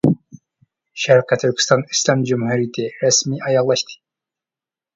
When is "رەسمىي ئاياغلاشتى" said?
3.05-4.01